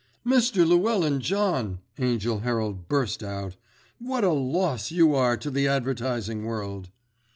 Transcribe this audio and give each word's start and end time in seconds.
"Mr. 0.25 0.67
Llewellyn 0.67 1.19
John," 1.19 1.77
Angell 1.99 2.39
Herald 2.39 2.87
burst 2.87 3.21
out, 3.21 3.55
"what 3.99 4.23
a 4.23 4.33
loss 4.33 4.89
you 4.89 5.13
are 5.13 5.37
to 5.37 5.51
the 5.51 5.67
advertising 5.67 6.43
world!" 6.43 6.89